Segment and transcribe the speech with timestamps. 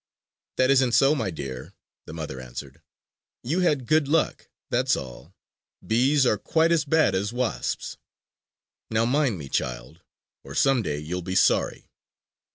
[0.57, 1.75] "That isn't so, my dear!"
[2.07, 2.81] the mother answered.
[3.43, 5.35] "You had good luck, that's all.
[5.85, 7.97] Bees are quite as bad as wasps.
[8.89, 10.01] Now mind me, child,
[10.43, 11.91] or some day you'll be sorry."